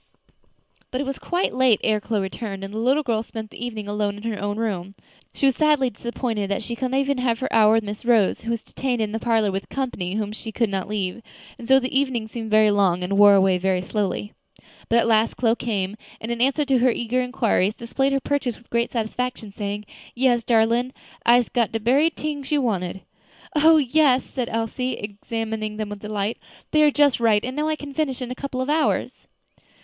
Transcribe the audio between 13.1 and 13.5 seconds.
wore